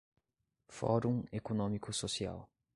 [0.67, 2.49] Fórum Econômico Social